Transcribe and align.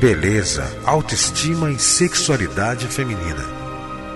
Beleza, 0.00 0.64
autoestima 0.86 1.70
e 1.70 1.78
sexualidade 1.78 2.88
feminina. 2.88 3.44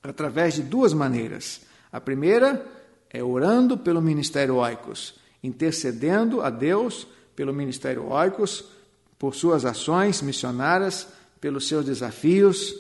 através 0.02 0.54
de 0.54 0.62
duas 0.62 0.92
maneiras. 0.92 1.60
A 1.92 2.00
primeira 2.00 2.66
é 3.10 3.22
orando 3.22 3.76
pelo 3.78 4.00
ministério 4.00 4.56
Oicos, 4.56 5.14
intercedendo 5.42 6.40
a 6.40 6.50
Deus 6.50 7.06
pelo 7.36 7.52
ministério 7.52 8.10
Oicos, 8.10 8.64
por 9.18 9.34
suas 9.34 9.64
ações 9.64 10.20
missionárias, 10.22 11.06
pelos 11.40 11.68
seus 11.68 11.84
desafios, 11.84 12.74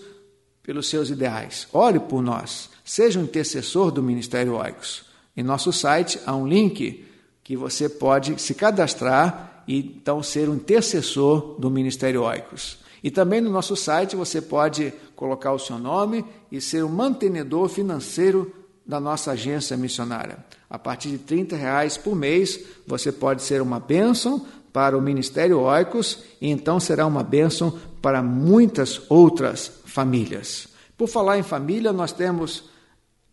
pelos 0.62 0.88
seus 0.88 1.10
ideais. 1.10 1.68
Ore 1.72 2.00
por 2.00 2.22
nós, 2.22 2.70
seja 2.84 3.18
um 3.20 3.24
intercessor 3.24 3.90
do 3.90 4.02
ministério 4.02 4.54
Oicos. 4.56 5.04
Em 5.36 5.42
nosso 5.42 5.72
site 5.72 6.18
há 6.26 6.34
um 6.34 6.46
link 6.46 7.04
que 7.44 7.56
você 7.56 7.88
pode 7.88 8.40
se 8.40 8.54
cadastrar 8.54 9.64
e 9.66 9.78
então 9.78 10.22
ser 10.22 10.48
um 10.48 10.54
intercessor 10.54 11.56
do 11.58 11.70
ministério 11.70 12.22
Oicos. 12.22 12.81
E 13.02 13.10
também 13.10 13.40
no 13.40 13.50
nosso 13.50 13.74
site 13.74 14.14
você 14.14 14.40
pode 14.40 14.92
colocar 15.16 15.52
o 15.52 15.58
seu 15.58 15.78
nome 15.78 16.24
e 16.50 16.60
ser 16.60 16.84
o 16.84 16.88
mantenedor 16.88 17.68
financeiro 17.68 18.52
da 18.86 19.00
nossa 19.00 19.32
agência 19.32 19.76
missionária. 19.76 20.38
A 20.70 20.78
partir 20.78 21.10
de 21.10 21.18
30 21.18 21.56
reais 21.56 21.96
por 21.96 22.14
mês, 22.14 22.60
você 22.86 23.10
pode 23.10 23.42
ser 23.42 23.60
uma 23.60 23.80
bênção 23.80 24.46
para 24.72 24.96
o 24.96 25.02
Ministério 25.02 25.60
Oicos 25.60 26.22
e 26.40 26.48
então 26.48 26.80
será 26.80 27.06
uma 27.06 27.22
bênção 27.22 27.78
para 28.00 28.22
muitas 28.22 29.02
outras 29.08 29.70
famílias. 29.84 30.68
Por 30.96 31.08
falar 31.08 31.38
em 31.38 31.42
família, 31.42 31.92
nós 31.92 32.12
temos 32.12 32.70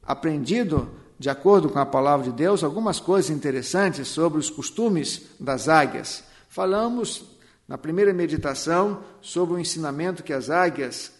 aprendido, 0.03 0.89
de 1.17 1.29
acordo 1.29 1.69
com 1.69 1.79
a 1.79 1.85
palavra 1.85 2.25
de 2.25 2.31
Deus, 2.31 2.63
algumas 2.63 2.99
coisas 2.99 3.29
interessantes 3.29 4.07
sobre 4.07 4.39
os 4.39 4.49
costumes 4.49 5.21
das 5.39 5.69
águias. 5.69 6.23
Falamos 6.49 7.23
na 7.69 7.77
primeira 7.77 8.11
meditação 8.11 9.01
sobre 9.21 9.53
o 9.53 9.59
ensinamento 9.59 10.23
que 10.23 10.33
as 10.33 10.49
águias 10.49 11.11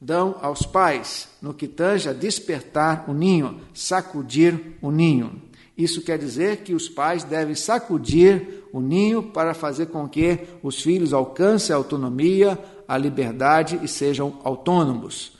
dão 0.00 0.36
aos 0.40 0.64
pais 0.64 1.28
no 1.42 1.52
que 1.52 1.66
tange 1.66 2.08
a 2.08 2.12
despertar 2.12 3.06
o 3.08 3.12
ninho, 3.12 3.60
sacudir 3.74 4.76
o 4.80 4.92
ninho. 4.92 5.42
Isso 5.76 6.02
quer 6.02 6.16
dizer 6.16 6.58
que 6.58 6.72
os 6.72 6.88
pais 6.88 7.24
devem 7.24 7.56
sacudir 7.56 8.62
o 8.72 8.80
ninho 8.80 9.20
para 9.20 9.52
fazer 9.52 9.86
com 9.86 10.08
que 10.08 10.38
os 10.62 10.80
filhos 10.80 11.12
alcancem 11.12 11.74
a 11.74 11.76
autonomia, 11.76 12.56
a 12.86 12.96
liberdade 12.96 13.80
e 13.82 13.88
sejam 13.88 14.38
autônomos. 14.44 15.36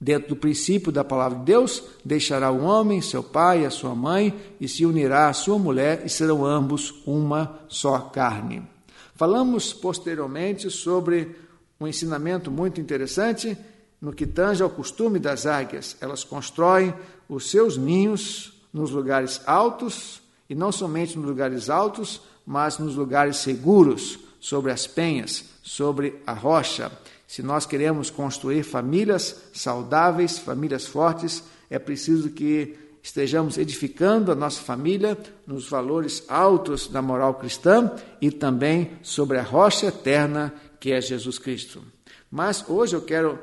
Dentro 0.00 0.30
do 0.30 0.36
princípio 0.36 0.90
da 0.90 1.04
palavra 1.04 1.38
de 1.38 1.44
Deus, 1.44 1.82
deixará 2.02 2.50
o 2.50 2.62
homem, 2.62 3.02
seu 3.02 3.22
pai 3.22 3.62
e 3.62 3.66
a 3.66 3.70
sua 3.70 3.94
mãe, 3.94 4.34
e 4.58 4.68
se 4.68 4.86
unirá 4.86 5.28
à 5.28 5.32
sua 5.34 5.58
mulher, 5.58 6.02
e 6.04 6.08
serão 6.08 6.44
ambos 6.44 7.02
uma 7.06 7.60
só 7.68 7.98
carne. 7.98 8.75
Falamos 9.16 9.72
posteriormente 9.72 10.70
sobre 10.70 11.34
um 11.80 11.86
ensinamento 11.86 12.50
muito 12.50 12.80
interessante 12.80 13.56
no 14.00 14.12
que 14.12 14.26
tange 14.26 14.62
ao 14.62 14.68
costume 14.68 15.18
das 15.18 15.46
águias. 15.46 15.96
Elas 16.00 16.22
constroem 16.22 16.94
os 17.28 17.50
seus 17.50 17.78
ninhos 17.78 18.52
nos 18.72 18.90
lugares 18.90 19.40
altos, 19.46 20.20
e 20.48 20.54
não 20.54 20.70
somente 20.70 21.18
nos 21.18 21.26
lugares 21.26 21.70
altos, 21.70 22.20
mas 22.46 22.78
nos 22.78 22.94
lugares 22.94 23.38
seguros, 23.38 24.18
sobre 24.38 24.70
as 24.70 24.86
penhas, 24.86 25.46
sobre 25.62 26.20
a 26.26 26.32
rocha. 26.32 26.92
Se 27.26 27.42
nós 27.42 27.66
queremos 27.66 28.10
construir 28.10 28.62
famílias 28.62 29.44
saudáveis, 29.52 30.38
famílias 30.38 30.86
fortes, 30.86 31.42
é 31.68 31.78
preciso 31.78 32.30
que 32.30 32.78
estejamos 33.06 33.56
edificando 33.56 34.32
a 34.32 34.34
nossa 34.34 34.60
família 34.60 35.16
nos 35.46 35.68
valores 35.68 36.24
altos 36.26 36.88
da 36.88 37.00
moral 37.00 37.34
cristã 37.34 37.92
e 38.20 38.32
também 38.32 38.90
sobre 39.00 39.38
a 39.38 39.44
rocha 39.44 39.86
eterna 39.86 40.52
que 40.80 40.90
é 40.90 41.00
Jesus 41.00 41.38
Cristo. 41.38 41.84
Mas 42.28 42.68
hoje 42.68 42.96
eu 42.96 43.00
quero 43.00 43.38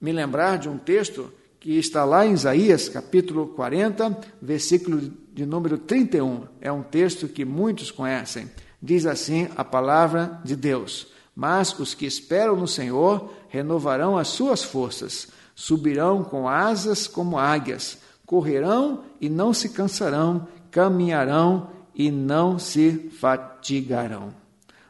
me 0.00 0.12
lembrar 0.12 0.56
de 0.56 0.66
um 0.66 0.78
texto 0.78 1.30
que 1.60 1.78
está 1.78 2.06
lá 2.06 2.24
em 2.24 2.32
Isaías, 2.32 2.88
capítulo 2.88 3.48
40, 3.48 4.18
versículo 4.40 5.12
de 5.34 5.44
número 5.44 5.76
31. 5.76 6.46
É 6.58 6.72
um 6.72 6.82
texto 6.82 7.28
que 7.28 7.44
muitos 7.44 7.90
conhecem. 7.90 8.50
Diz 8.80 9.04
assim 9.04 9.46
a 9.54 9.62
palavra 9.62 10.40
de 10.42 10.56
Deus: 10.56 11.08
Mas 11.36 11.78
os 11.78 11.92
que 11.92 12.06
esperam 12.06 12.56
no 12.56 12.66
Senhor 12.66 13.30
renovarão 13.50 14.16
as 14.16 14.28
suas 14.28 14.64
forças, 14.64 15.28
subirão 15.54 16.24
com 16.24 16.48
asas 16.48 17.06
como 17.06 17.38
águias 17.38 17.98
correrão 18.32 19.04
e 19.20 19.28
não 19.28 19.52
se 19.52 19.68
cansarão, 19.68 20.48
caminharão 20.70 21.68
e 21.94 22.10
não 22.10 22.58
se 22.58 23.10
fatigarão. 23.20 24.32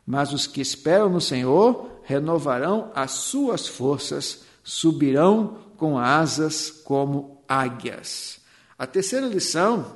Mas 0.06 0.32
os 0.32 0.46
que 0.46 0.60
esperam 0.60 1.08
no 1.08 1.20
Senhor 1.20 1.90
renovarão 2.04 2.92
as 2.94 3.10
suas 3.10 3.66
forças, 3.66 4.44
subirão 4.62 5.56
com 5.76 5.98
asas 5.98 6.70
como 6.70 7.42
águias. 7.48 8.38
A 8.78 8.86
terceira 8.86 9.26
lição, 9.26 9.86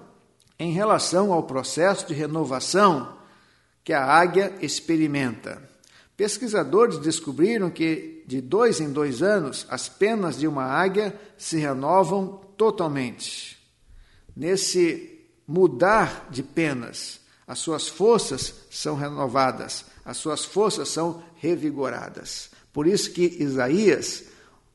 em 0.58 0.72
relação 0.72 1.32
ao 1.32 1.44
processo 1.44 2.08
de 2.08 2.14
renovação 2.14 3.16
que 3.84 3.92
a 3.92 4.04
águia 4.04 4.54
experimenta. 4.60 5.62
Pesquisadores 6.16 6.98
descobriram 6.98 7.70
que 7.70 8.24
de 8.26 8.40
dois 8.40 8.80
em 8.80 8.90
dois 8.90 9.22
anos 9.22 9.64
as 9.70 9.88
penas 9.88 10.36
de 10.36 10.48
uma 10.48 10.64
águia 10.64 11.14
se 11.38 11.58
renovam 11.58 12.44
totalmente. 12.56 13.58
Nesse 14.34 15.20
mudar 15.46 16.28
de 16.30 16.42
penas, 16.42 17.20
as 17.46 17.58
suas 17.58 17.88
forças 17.88 18.54
são 18.70 18.96
renovadas, 18.96 19.84
as 20.04 20.16
suas 20.16 20.44
forças 20.44 20.88
são 20.88 21.22
revigoradas. 21.36 22.50
Por 22.72 22.86
isso 22.86 23.12
que 23.12 23.36
Isaías 23.40 24.24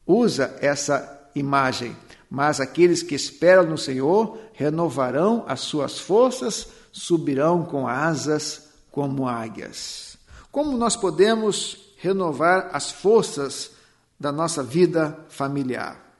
usa 0.05 0.57
essa 0.61 1.29
imagem. 1.35 1.95
Mas 2.29 2.59
aqueles 2.59 3.03
que 3.03 3.13
esperam 3.13 3.65
no 3.65 3.77
Senhor 3.77 4.39
renovarão 4.53 5.43
as 5.47 5.59
suas 5.61 5.99
forças, 5.99 6.67
subirão 6.91 7.65
com 7.65 7.87
asas 7.87 8.69
como 8.89 9.27
águias. 9.27 10.17
Como 10.51 10.77
nós 10.77 10.95
podemos 10.95 11.93
renovar 11.97 12.69
as 12.73 12.91
forças 12.91 13.71
da 14.19 14.31
nossa 14.31 14.63
vida 14.63 15.25
familiar? 15.29 16.10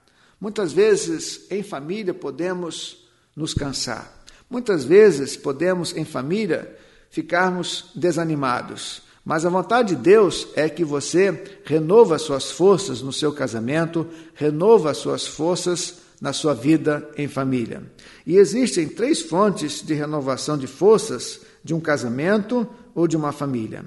Muitas 0.41 0.73
vezes 0.73 1.45
em 1.51 1.61
família 1.61 2.15
podemos 2.15 3.05
nos 3.35 3.53
cansar. 3.53 4.23
Muitas 4.49 4.83
vezes 4.83 5.37
podemos, 5.37 5.95
em 5.95 6.03
família, 6.03 6.75
ficarmos 7.11 7.91
desanimados. 7.95 9.03
Mas 9.23 9.45
a 9.45 9.49
vontade 9.49 9.95
de 9.95 10.01
Deus 10.01 10.47
é 10.55 10.67
que 10.67 10.83
você 10.83 11.59
renova 11.63 12.17
suas 12.17 12.49
forças 12.49 13.03
no 13.03 13.13
seu 13.13 13.31
casamento, 13.31 14.07
renova 14.33 14.95
suas 14.95 15.27
forças 15.27 15.99
na 16.19 16.33
sua 16.33 16.55
vida 16.55 17.07
em 17.15 17.27
família. 17.27 17.83
E 18.25 18.37
existem 18.37 18.87
três 18.87 19.21
fontes 19.21 19.81
de 19.85 19.93
renovação 19.93 20.57
de 20.57 20.65
forças 20.65 21.41
de 21.63 21.73
um 21.73 21.79
casamento 21.79 22.67
ou 22.95 23.07
de 23.07 23.15
uma 23.15 23.31
família. 23.31 23.85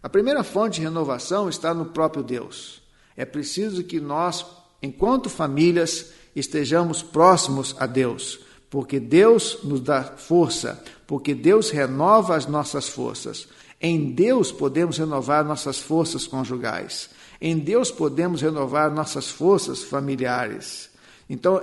A 0.00 0.08
primeira 0.08 0.44
fonte 0.44 0.76
de 0.76 0.82
renovação 0.82 1.48
está 1.48 1.74
no 1.74 1.86
próprio 1.86 2.22
Deus. 2.22 2.80
É 3.16 3.24
preciso 3.24 3.82
que 3.82 3.98
nós, 4.00 4.46
enquanto 4.82 5.28
famílias, 5.28 6.12
estejamos 6.34 7.02
próximos 7.02 7.74
a 7.78 7.86
Deus 7.86 8.40
porque 8.70 9.00
Deus 9.00 9.58
nos 9.64 9.80
dá 9.80 10.02
força, 10.02 10.82
porque 11.06 11.34
Deus 11.34 11.70
renova 11.70 12.36
as 12.36 12.46
nossas 12.46 12.88
forças. 12.88 13.48
Em 13.80 14.10
Deus 14.10 14.52
podemos 14.52 14.98
renovar 14.98 15.44
nossas 15.44 15.78
forças 15.78 16.26
conjugais. 16.26 17.10
Em 17.40 17.56
Deus 17.58 17.90
podemos 17.90 18.42
renovar 18.42 18.90
nossas 18.90 19.28
forças 19.28 19.82
familiares. 19.82 20.90
Então, 21.30 21.60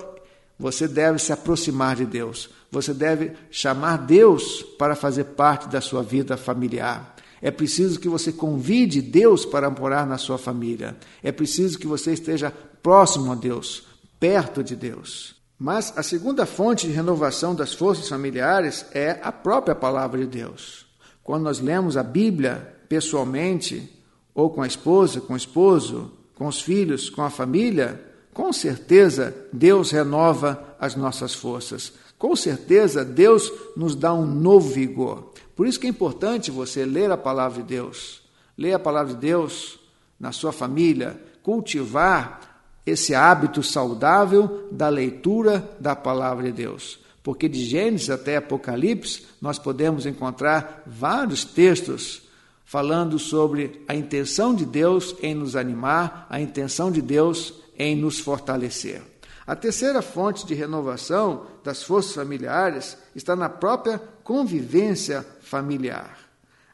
você 0.58 0.88
deve 0.88 1.20
se 1.20 1.34
aproximar 1.34 1.98
de 1.98 2.06
Deus. 2.06 2.50
Você 2.72 2.94
deve 2.94 3.34
chamar 3.52 3.98
Deus 3.98 4.64
para 4.80 4.96
fazer 4.96 5.26
parte 5.26 5.68
da 5.68 5.82
sua 5.82 6.02
vida 6.02 6.38
familiar. 6.38 7.15
É 7.42 7.52
preciso 7.52 8.00
que 8.00 8.10
você 8.10 8.32
convide 8.32 9.02
Deus 9.02 9.46
para 9.46 9.70
morar 9.70 10.06
na 10.08 10.18
sua 10.18 10.38
família. 10.38 10.96
É 11.22 11.32
preciso 11.32 11.78
que 11.78 11.88
você 11.88 12.14
esteja 12.14 12.52
próximo 12.82 13.32
a 13.32 13.36
Deus, 13.36 13.88
perto 14.20 14.64
de 14.64 14.76
Deus. 14.76 15.36
Mas 15.58 15.94
a 15.98 16.04
segunda 16.04 16.46
fonte 16.46 16.88
de 16.88 16.94
renovação 16.94 17.56
das 17.56 17.74
forças 17.74 18.10
familiares 18.10 18.86
é 18.92 19.20
a 19.24 19.32
própria 19.32 19.76
palavra 19.76 20.20
de 20.20 20.28
Deus. 20.28 20.86
Quando 21.24 21.44
nós 21.44 21.60
lemos 21.60 21.98
a 21.98 22.04
Bíblia 22.04 22.76
pessoalmente, 22.90 23.92
ou 24.34 24.50
com 24.50 24.62
a 24.62 24.68
esposa, 24.68 25.22
com 25.22 25.34
o 25.34 25.38
esposo, 25.38 26.12
com 26.36 26.48
os 26.48 26.62
filhos, 26.62 27.10
com 27.10 27.22
a 27.22 27.30
família, 27.30 28.02
com 28.34 28.52
certeza 28.52 29.34
Deus 29.52 29.92
renova 29.92 30.76
as 30.78 30.96
nossas 30.96 31.34
forças. 31.34 31.94
Com 32.18 32.36
certeza 32.36 33.04
Deus 33.04 33.52
nos 33.76 33.96
dá 33.96 34.14
um 34.14 34.26
novo 34.26 34.70
vigor. 34.70 35.34
Por 35.56 35.68
isso 35.68 35.80
que 35.80 35.88
é 35.88 35.90
importante 35.90 36.52
você 36.52 36.86
ler 36.86 37.12
a 37.12 37.18
palavra 37.18 37.62
de 37.62 37.68
Deus. 37.68 38.22
Ler 38.58 38.74
a 38.74 38.80
palavra 38.80 39.14
de 39.14 39.20
Deus 39.20 39.80
na 40.20 40.32
sua 40.32 40.52
família, 40.52 41.20
cultivar 41.44 42.64
esse 42.86 43.14
hábito 43.14 43.62
saudável 43.64 44.68
da 44.72 44.88
leitura 44.90 45.70
da 45.80 45.96
palavra 45.96 46.46
de 46.46 46.52
Deus. 46.52 47.00
Porque 47.24 47.50
de 47.50 47.66
Gênesis 47.66 48.10
até 48.10 48.38
Apocalipse 48.38 49.26
nós 49.42 49.58
podemos 49.58 50.06
encontrar 50.06 50.84
vários 50.86 51.44
textos 51.44 52.22
falando 52.64 53.18
sobre 53.18 53.84
a 53.88 53.96
intenção 53.96 54.54
de 54.54 54.66
Deus 54.66 55.16
em 55.22 55.34
nos 55.34 55.56
animar, 55.56 56.28
a 56.30 56.40
intenção 56.40 56.92
de 56.92 57.02
Deus 57.02 57.54
em 57.78 57.96
nos 57.96 58.20
fortalecer. 58.20 59.02
A 59.48 59.56
terceira 59.56 60.02
fonte 60.02 60.46
de 60.46 60.56
renovação 60.56 61.46
das 61.64 61.84
forças 61.84 62.14
familiares 62.14 62.98
está 63.16 63.36
na 63.36 63.48
própria 63.48 64.02
convivência 64.24 65.26
familiar. 65.42 66.18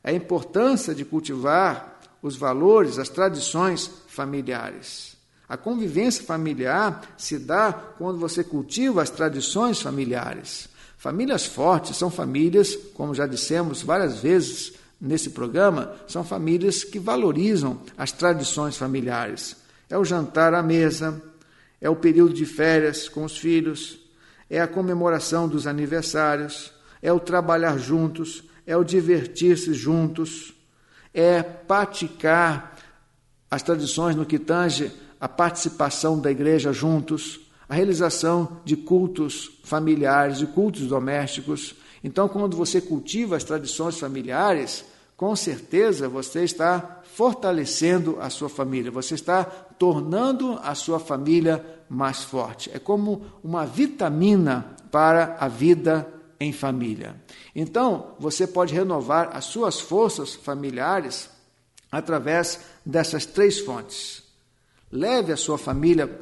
A 0.01 0.13
importância 0.13 0.95
de 0.95 1.03
cultivar 1.03 1.99
os 2.21 2.37
valores, 2.37 2.97
as 2.97 3.09
tradições 3.09 3.91
familiares. 4.07 5.17
A 5.49 5.57
convivência 5.57 6.23
familiar 6.23 7.01
se 7.17 7.37
dá 7.37 7.73
quando 7.73 8.17
você 8.17 8.41
cultiva 8.41 9.01
as 9.01 9.09
tradições 9.09 9.81
familiares. 9.81 10.69
Famílias 10.97 11.45
fortes 11.45 11.97
são 11.97 12.09
famílias, 12.09 12.73
como 12.93 13.13
já 13.13 13.27
dissemos 13.27 13.81
várias 13.81 14.19
vezes 14.19 14.73
nesse 14.99 15.31
programa, 15.31 15.93
são 16.07 16.23
famílias 16.23 16.85
que 16.85 16.99
valorizam 16.99 17.81
as 17.97 18.13
tradições 18.13 18.77
familiares. 18.77 19.57
É 19.89 19.97
o 19.97 20.05
jantar 20.05 20.53
à 20.53 20.63
mesa, 20.63 21.21
é 21.81 21.89
o 21.89 21.95
período 21.95 22.33
de 22.33 22.45
férias 22.45 23.09
com 23.09 23.25
os 23.25 23.37
filhos, 23.37 23.99
é 24.49 24.61
a 24.61 24.67
comemoração 24.67 25.47
dos 25.47 25.65
aniversários, 25.65 26.71
é 27.01 27.11
o 27.11 27.19
trabalhar 27.19 27.77
juntos, 27.79 28.43
é 28.67 28.77
o 28.77 28.83
divertir-se 28.83 29.73
juntos, 29.73 30.53
é 31.13 31.41
praticar 31.41 32.77
as 33.49 33.63
tradições 33.63 34.15
no 34.15 34.25
que 34.25 34.37
tange 34.37 34.91
a 35.19 35.27
participação 35.27 36.19
da 36.19 36.31
igreja 36.31 36.71
juntos, 36.71 37.41
a 37.67 37.75
realização 37.75 38.61
de 38.63 38.75
cultos 38.75 39.59
familiares, 39.63 40.37
de 40.37 40.47
cultos 40.47 40.87
domésticos. 40.87 41.75
Então, 42.03 42.27
quando 42.27 42.55
você 42.55 42.79
cultiva 42.79 43.35
as 43.35 43.43
tradições 43.43 43.97
familiares, 43.99 44.85
com 45.21 45.35
certeza 45.35 46.09
você 46.09 46.43
está 46.43 46.99
fortalecendo 47.03 48.17
a 48.19 48.27
sua 48.31 48.49
família, 48.49 48.89
você 48.89 49.13
está 49.13 49.43
tornando 49.43 50.59
a 50.63 50.73
sua 50.73 50.99
família 50.99 51.63
mais 51.87 52.23
forte. 52.23 52.71
É 52.73 52.79
como 52.79 53.27
uma 53.43 53.63
vitamina 53.63 54.75
para 54.89 55.37
a 55.39 55.47
vida 55.47 56.11
em 56.39 56.51
família. 56.51 57.21
Então, 57.55 58.15
você 58.17 58.47
pode 58.47 58.73
renovar 58.73 59.29
as 59.37 59.45
suas 59.45 59.79
forças 59.79 60.33
familiares 60.33 61.29
através 61.91 62.59
dessas 62.83 63.23
três 63.23 63.59
fontes. 63.59 64.23
Leve 64.91 65.31
a 65.31 65.37
sua 65.37 65.59
família 65.59 66.19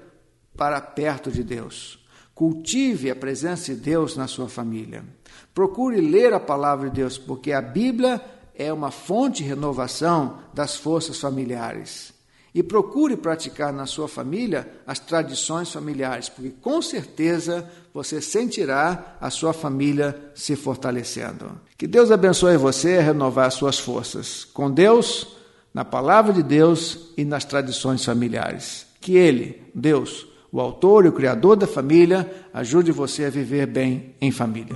para 0.58 0.82
perto 0.82 1.32
de 1.32 1.42
Deus. 1.42 2.06
Cultive 2.36 3.10
a 3.10 3.16
presença 3.16 3.74
de 3.74 3.80
Deus 3.80 4.18
na 4.18 4.28
sua 4.28 4.50
família. 4.50 5.06
Procure 5.54 6.02
ler 6.02 6.34
a 6.34 6.40
palavra 6.40 6.90
de 6.90 6.98
Deus, 6.98 7.18
porque 7.18 7.54
a 7.54 7.62
Bíblia 7.62 8.22
é 8.60 8.72
uma 8.74 8.92
fonte 8.92 9.42
de 9.42 9.50
renovação 9.50 10.40
das 10.54 10.76
forças 10.76 11.18
familiares. 11.18 12.14
E 12.54 12.62
procure 12.62 13.16
praticar 13.16 13.72
na 13.72 13.86
sua 13.86 14.08
família 14.10 14.68
as 14.86 15.00
tradições 15.00 15.72
familiares, 15.72 16.28
porque 16.28 16.50
com 16.62 16.82
certeza 16.82 17.70
você 17.94 18.20
sentirá 18.22 19.16
a 19.22 19.30
sua 19.30 19.54
família 19.54 20.32
se 20.36 20.56
fortalecendo. 20.56 21.52
Que 21.78 21.88
Deus 21.88 22.12
abençoe 22.12 22.58
você 22.58 22.98
a 22.98 23.02
renovar 23.02 23.50
suas 23.52 23.80
forças. 23.80 24.44
Com 24.44 24.70
Deus, 24.70 25.28
na 25.74 25.86
palavra 25.86 26.34
de 26.34 26.44
Deus 26.44 27.12
e 27.16 27.24
nas 27.24 27.46
tradições 27.46 28.04
familiares. 28.04 28.86
Que 29.00 29.16
Ele, 29.16 29.62
Deus, 29.74 30.28
o 30.52 30.60
autor 30.60 31.06
e 31.06 31.10
o 31.10 31.14
criador 31.14 31.56
da 31.56 31.68
família, 31.68 32.30
ajude 32.54 32.92
você 32.92 33.26
a 33.26 33.30
viver 33.30 33.68
bem 33.68 34.16
em 34.20 34.32
família. 34.32 34.76